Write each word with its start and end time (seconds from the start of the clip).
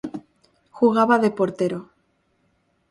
Jugaba 0.77 1.19
de 1.19 1.29
portero. 1.29 1.79